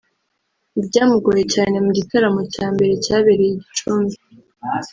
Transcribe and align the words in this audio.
Mu 0.73 0.81
byamugoye 0.87 1.43
cyane 1.53 1.75
mu 1.85 1.91
gitaramo 1.97 2.41
cya 2.53 2.65
mbere 2.73 2.93
cyabereye 3.03 3.51
i 3.55 3.59
Gicumbi 3.63 4.15